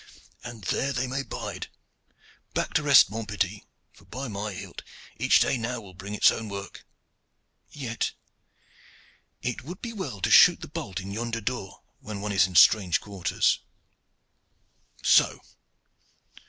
"And 0.43 0.63
there 0.63 0.91
they 0.93 1.05
may 1.05 1.21
bide. 1.21 1.67
Back 2.55 2.73
to 2.73 2.81
rest, 2.81 3.11
mon 3.11 3.27
petit; 3.27 3.67
for, 3.93 4.03
by 4.05 4.27
my 4.29 4.51
hilt! 4.51 4.81
each 5.19 5.39
day 5.39 5.59
now 5.59 5.79
will 5.79 5.93
bring 5.93 6.15
its 6.15 6.31
own 6.31 6.49
work. 6.49 6.87
Yet 7.69 8.13
it 9.43 9.61
would 9.63 9.79
be 9.79 9.93
well 9.93 10.19
to 10.21 10.31
shoot 10.31 10.61
the 10.61 10.67
bolt 10.67 10.99
in 10.99 11.11
yonder 11.11 11.39
door 11.39 11.83
when 11.99 12.19
one 12.19 12.31
is 12.31 12.47
in 12.47 12.55
strange 12.55 12.99
quarters. 12.99 13.59
So!" 15.03 15.39